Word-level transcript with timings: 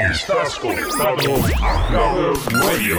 Estás 0.00 0.58
conectado 0.58 1.36
a 1.62 1.86
Clubbers 1.88 2.46
Radio. 2.64 2.96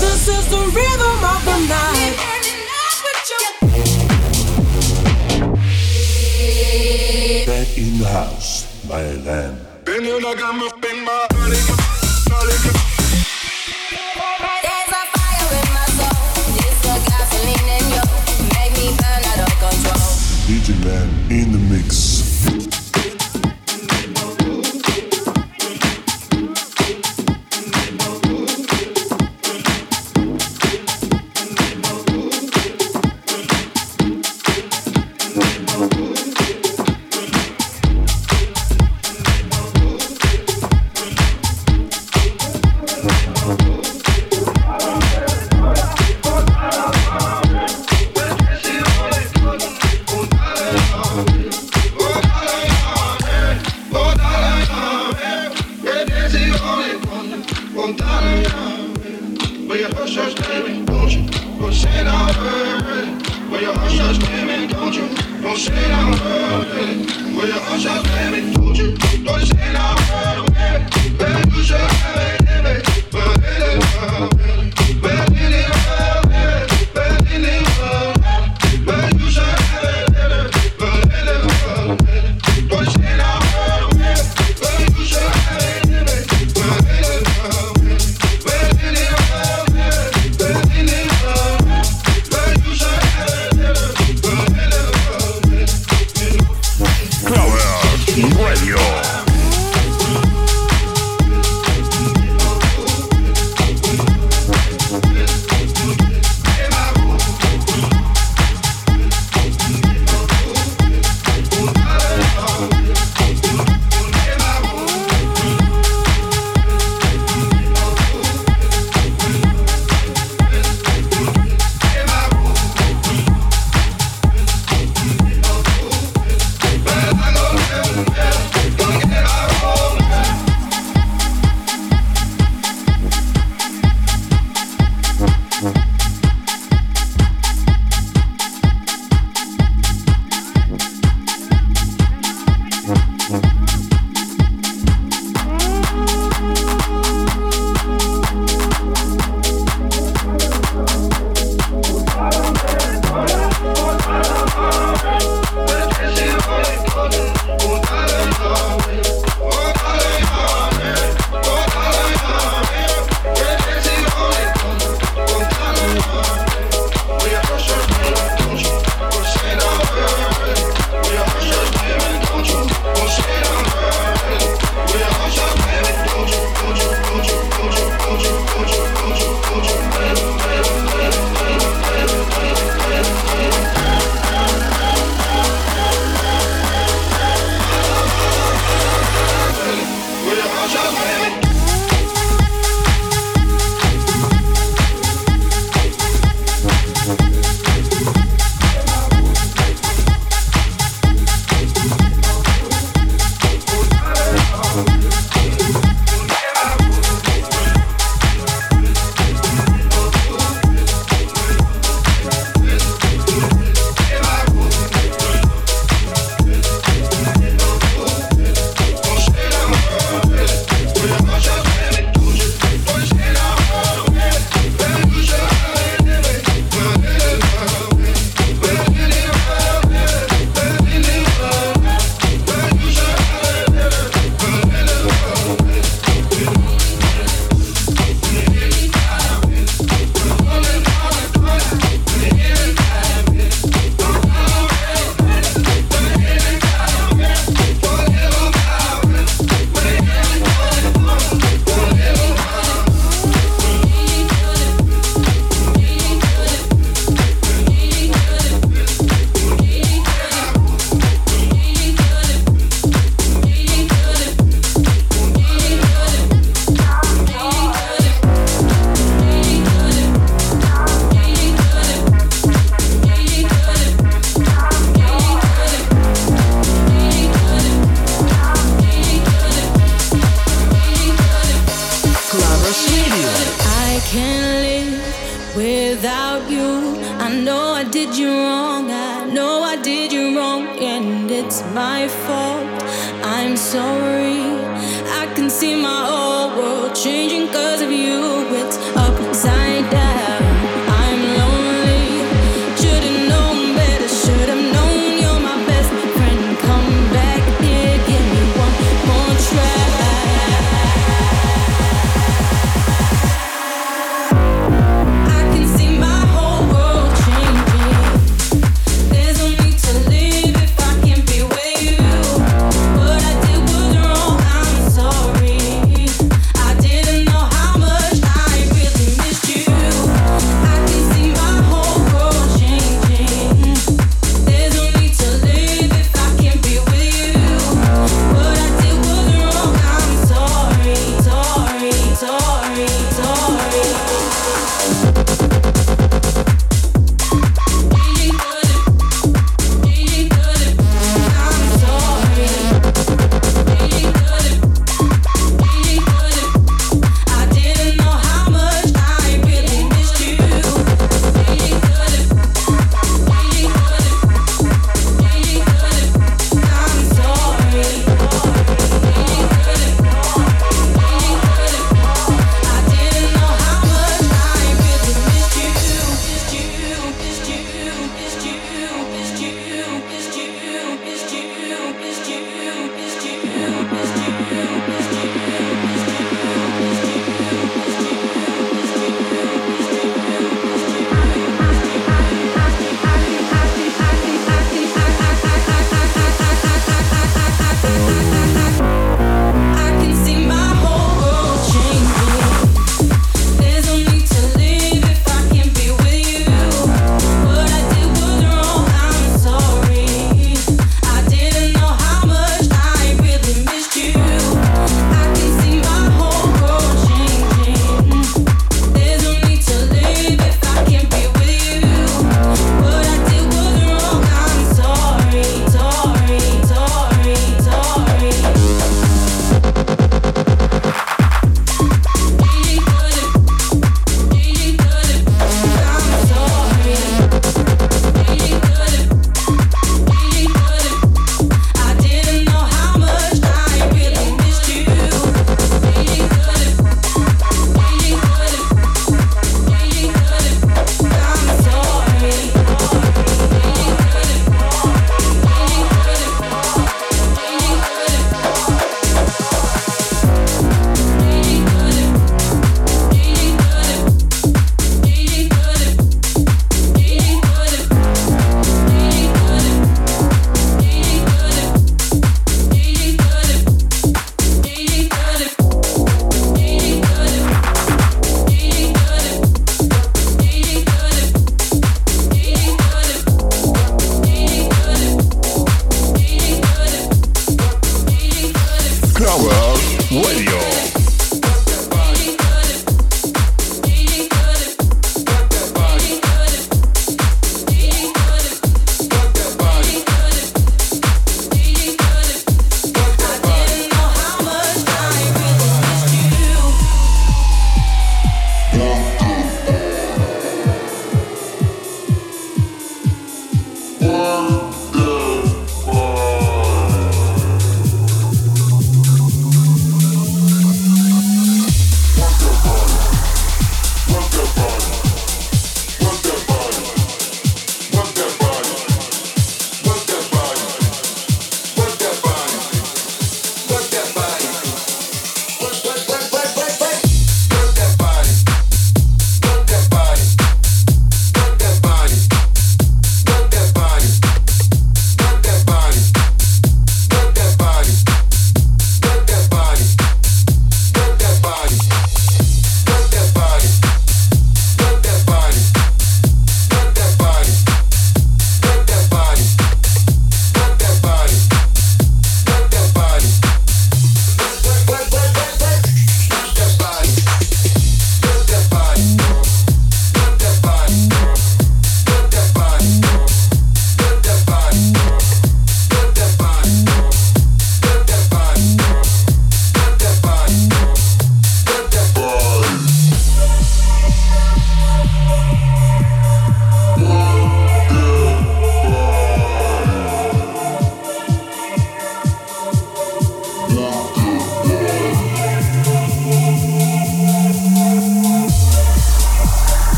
This 0.00 0.28
is 0.28 0.48
the 0.48 0.64
rhythm 0.72 1.24
of 1.24 1.44
the 1.44 1.58
night. 1.68 2.16
Back 7.46 7.76
in 7.76 7.98
the 7.98 8.08
house, 8.08 8.66
my 8.88 9.02
lamb. 9.26 9.64
Man 20.72 21.30
in 21.30 21.52
the 21.52 21.58
mix. 21.58 22.13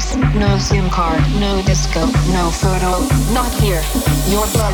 No 0.00 0.56
SIM 0.56 0.88
card, 0.88 1.20
no 1.38 1.60
disco, 1.60 2.00
no 2.32 2.50
photo, 2.50 3.04
not 3.34 3.52
here. 3.60 3.82
Your 4.32 4.46
blood, 4.56 4.72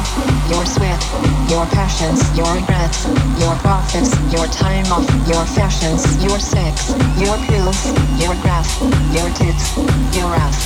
your 0.49 0.65
sweat, 0.65 1.03
your 1.51 1.67
passions, 1.67 2.23
your 2.39 2.47
regrets, 2.55 3.05
your 3.43 3.57
profits, 3.57 4.15
your 4.31 4.47
time 4.47 4.87
off, 4.87 5.05
your 5.27 5.45
fashions, 5.45 6.23
your 6.23 6.39
sex, 6.39 6.95
your 7.19 7.37
pills, 7.51 7.91
your 8.23 8.39
graph, 8.47 8.71
your 9.11 9.29
tits, 9.35 9.77
your 10.15 10.31
ass, 10.31 10.66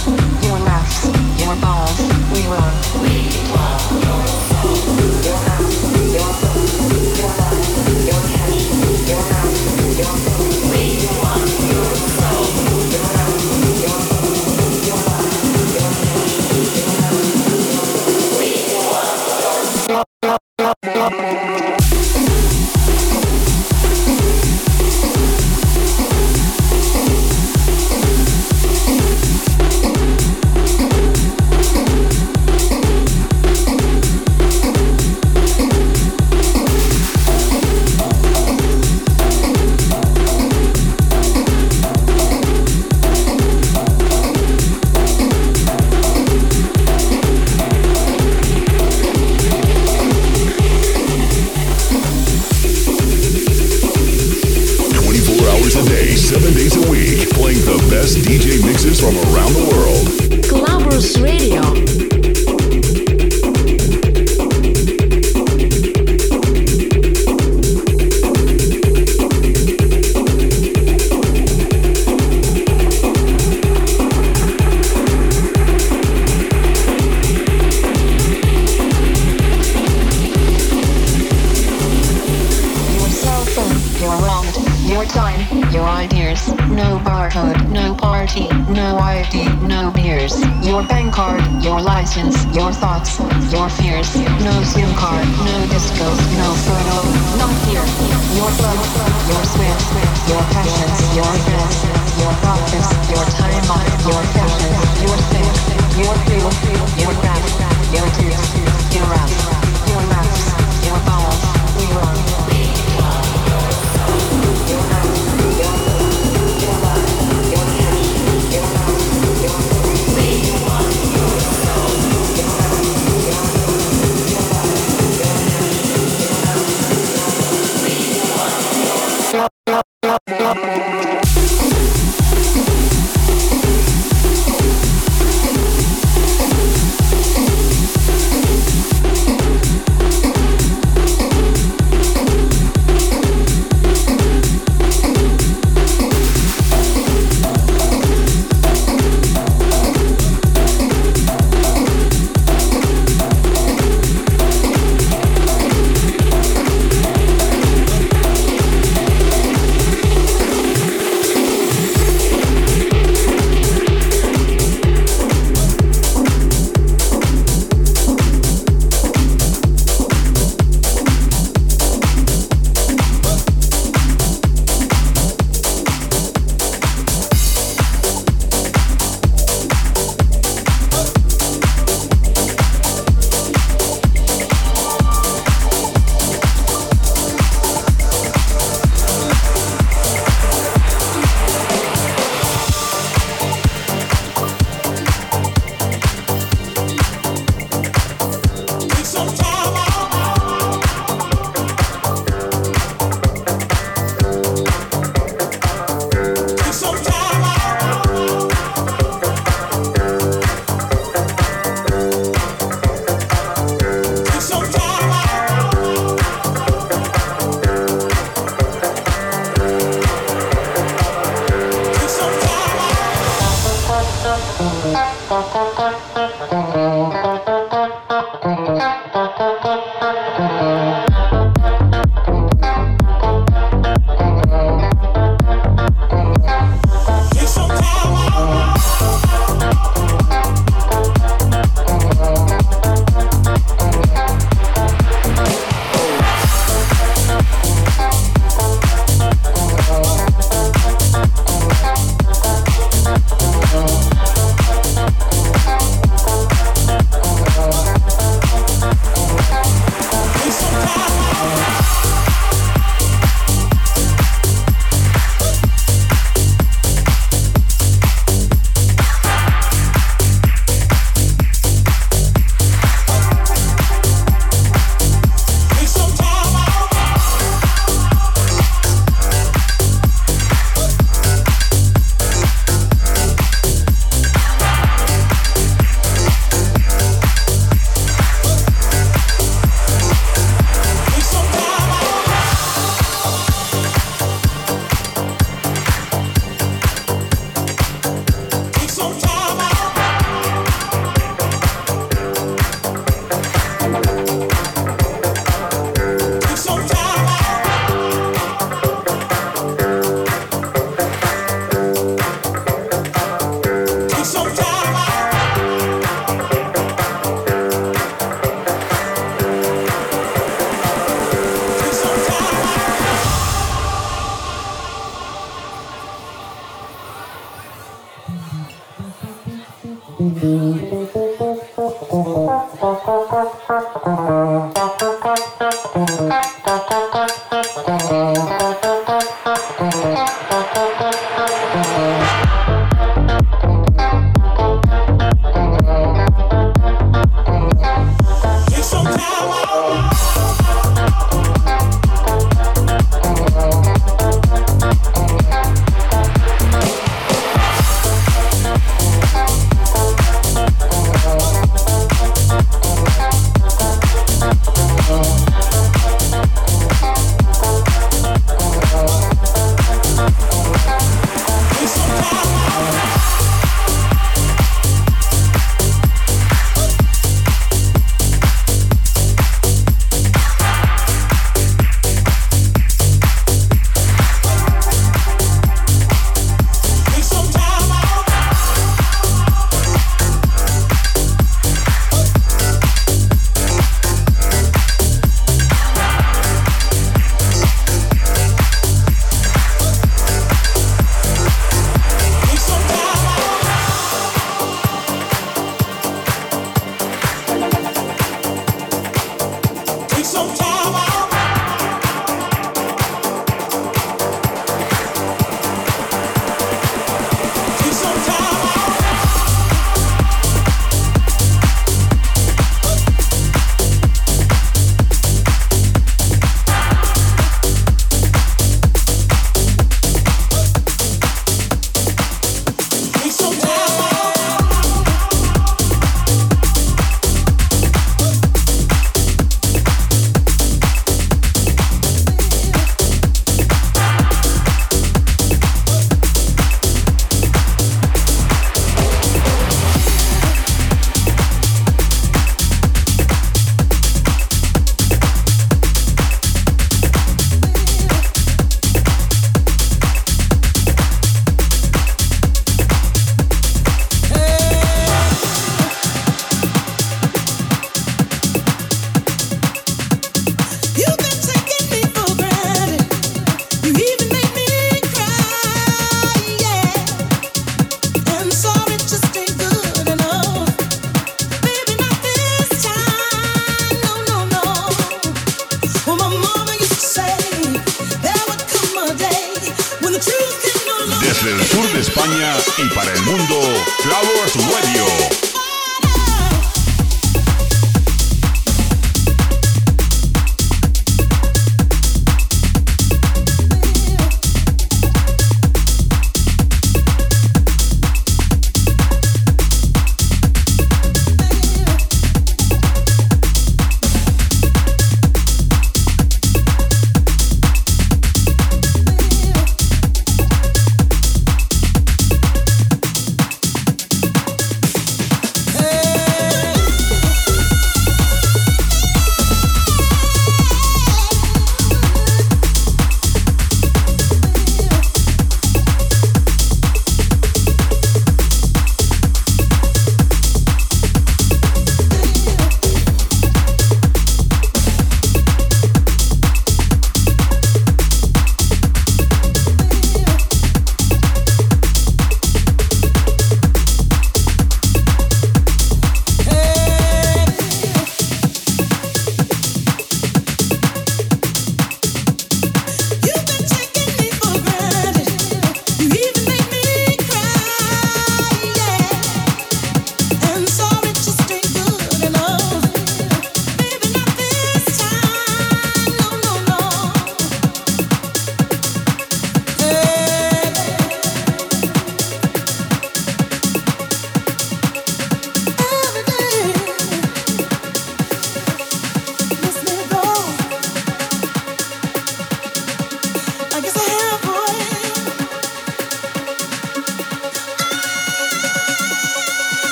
España 492.01 492.57
y 492.79 492.89
para 492.95 493.13
el 493.13 493.23
mundo, 493.25 493.61
Flowers 494.03 494.55
Radio. 494.73 495.50